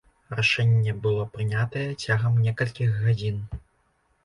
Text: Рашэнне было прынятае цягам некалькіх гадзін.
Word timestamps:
Рашэнне 0.37 0.93
было 1.03 1.25
прынятае 1.35 1.85
цягам 2.03 2.41
некалькіх 2.47 2.99
гадзін. 3.07 3.39